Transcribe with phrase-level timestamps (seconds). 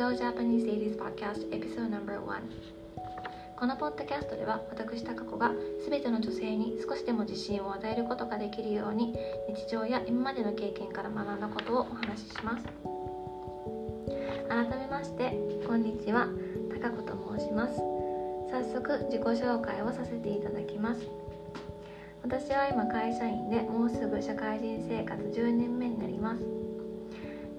[0.00, 2.40] Go Japanese Ladies Podcast Episode No.1
[3.58, 5.50] このポッドキャストでは私高子が
[5.86, 9.14] 全ての女性に少しでも自信を与えることができるように
[9.54, 12.64] 日常や今までの経験から学んだことをお話しします。
[14.48, 15.36] 改めまして
[15.68, 16.28] こんにちは
[16.80, 17.76] 高子と申します。
[18.50, 21.02] 早速自己紹介をさせていただきます。
[22.22, 26.40] 私は今会社員でもうすぐ社会人生活10年目になります。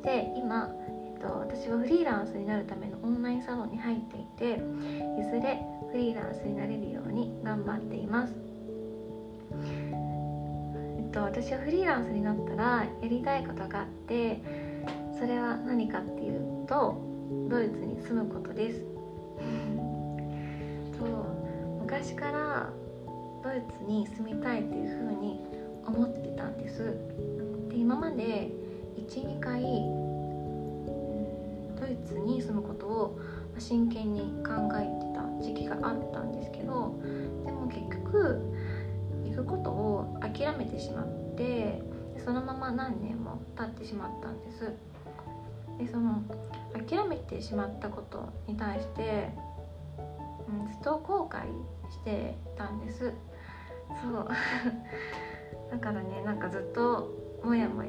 [0.02, 0.74] で今、
[1.22, 4.58] と、私はフリーランスになるためのオンラインサロンに入っていてい
[5.24, 5.62] ずれ
[5.92, 8.34] フリーランスになれるように頑張っています。
[10.98, 14.42] えっと私はフリーランスになったらやりたいことがあって
[15.20, 17.00] それは何かっていうと
[17.50, 18.82] ドイツに住むことです。
[20.98, 21.10] そう
[21.82, 22.74] 昔から
[23.44, 25.42] ドイツに住みたいっていうふうに
[25.86, 26.96] 思ってたんです。
[27.70, 28.50] で今まで
[29.10, 29.64] 12回
[32.20, 33.20] に住むことを
[33.58, 36.96] 真剣に考えてた時期があったんですけど
[37.46, 38.42] でも結局
[39.26, 41.82] 行くことを諦めてしまって
[42.24, 44.74] そのまま何年も経ってしまったんです。
[45.80, 46.22] でその
[46.74, 49.30] 諦めてしまったことに対して、
[50.48, 51.42] うん、ずっと後悔
[51.92, 53.12] してたんです。
[54.04, 54.28] そう。
[55.72, 57.10] だからねなんかずっと
[57.44, 57.81] モヤモ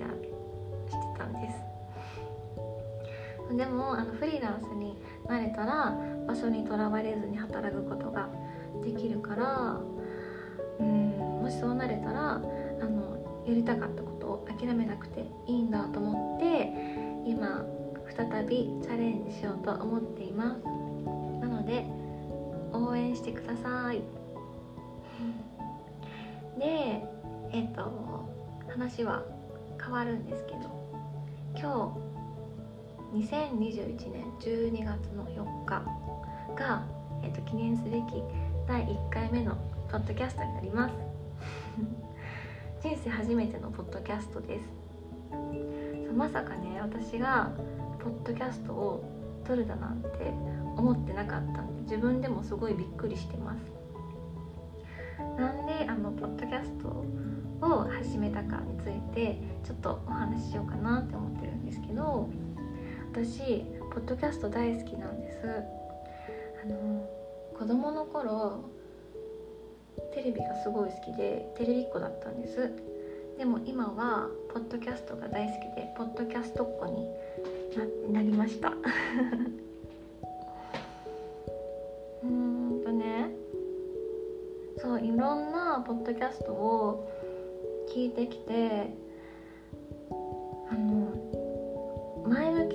[3.63, 4.97] でもあのフリーランスに
[5.29, 5.97] なれたら
[6.27, 8.29] 場所にとらわれずに働くことが
[8.83, 9.81] できるから
[10.81, 11.11] うん
[11.41, 16.73] もしそうなれたらあのやりたかったことを諦めなくていいんだと思って
[17.25, 17.65] 今
[18.17, 20.65] 再びチャレンジしようと思っています。
[21.41, 21.87] なので
[22.73, 24.03] 応援してください。
[26.59, 27.07] で
[27.53, 28.27] えっ、と
[28.69, 29.23] 話は
[29.81, 30.59] 変わるんですけど
[31.55, 32.22] 今日
[33.13, 35.85] 2021年12月の4日
[36.57, 36.87] が、
[37.23, 38.23] えーと、記念すべき
[38.67, 39.55] 第1回目の
[39.91, 40.95] ポッドキャストになります。
[42.89, 44.65] 人生初めてのポッドキャストです。
[46.17, 47.51] まさかね私が
[48.03, 49.05] ポッドキャストを
[49.45, 50.09] 撮るだなんて
[50.77, 53.73] 思ってなかったんで自分でもすごいびっくりしてます。
[55.39, 56.89] なんであのポッドキャスト
[57.67, 62.31] を始めたかについてちょっとお話ししようかなって思ってるんですけど
[63.13, 63.63] 私
[63.93, 65.39] ポッドキャスト大好きなんです。
[66.65, 67.07] あの
[67.59, 68.71] 子供の頃
[70.15, 72.73] テレビがすごい好きでテレビっ子だったんです。
[73.37, 77.07] でも今はポッドキャストが大好きでポッドキャストっ子に
[78.15, 78.73] なりました。
[82.25, 83.29] うんとね。
[84.79, 87.07] そういろんなポッドキャストを
[87.95, 89.02] 聞いてきて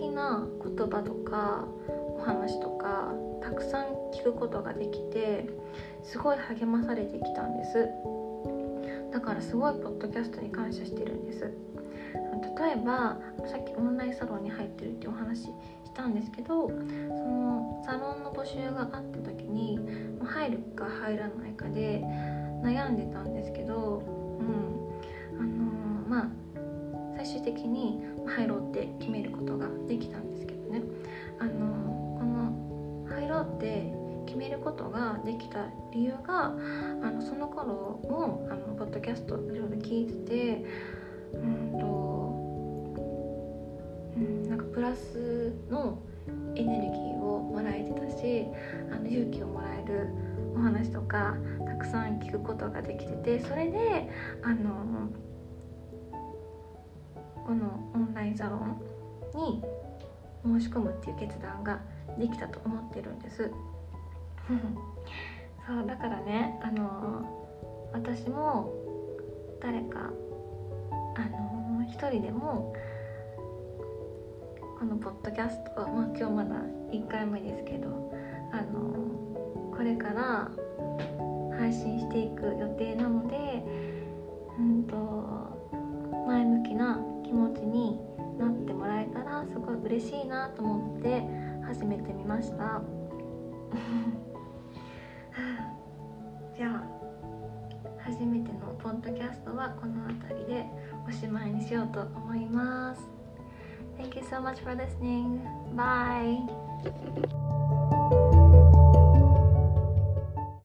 [0.09, 1.67] な言葉とか
[2.17, 5.47] お話とかたくさん聞くことができて
[6.03, 7.89] すごい励まされてきたんです。
[9.11, 11.51] だからすごいポッドキャストに感謝してるんです。
[12.57, 15.51] 例えばさっきオンラインサロンに入ってるってお話し
[15.93, 19.79] たんですけどそのサロンの募集があった時に
[20.23, 22.01] 入るか入らないかで
[22.63, 24.03] 悩んでたんですけど、
[24.39, 26.46] うんあのー、まあ
[27.27, 30.81] 最終的に入ろうって決めることができたんですけどね、
[31.39, 31.51] あの、
[32.17, 33.93] この入ろうって
[34.25, 36.53] 決めることができた理由があ
[37.11, 40.65] のその頃もあのポッドキャストいろいろ聞いてて
[41.33, 41.87] うんと
[44.15, 45.99] うん、なんかプラスの
[46.55, 48.45] エネルギーをもらえてたし
[48.91, 50.09] あの勇気をもらえる
[50.55, 51.35] お話とか
[51.65, 54.09] たくさん聞くことができててそれで
[54.43, 55.09] あの
[58.37, 58.79] サロン
[59.35, 59.63] に
[60.45, 61.79] 申し込むっていう決断が
[62.19, 63.51] できたと思ってるんです。
[65.67, 67.25] そうだからねあの
[67.91, 68.71] 私も
[69.59, 70.11] 誰か
[71.15, 72.73] あの一人でも
[74.79, 76.55] このポッドキャスト、まあ、今日まだ
[76.91, 77.89] 1回目ですけど
[78.51, 80.51] あのこれから
[81.57, 83.35] 配信していく予定なので、
[92.27, 92.81] ました
[96.57, 96.83] じゃあ
[98.03, 100.65] 初めてのポッドキャストはこの辺りで
[101.07, 103.01] おしまいにしようと思います
[103.97, 105.41] Thank you so much for listening.
[105.75, 107.47] Bye.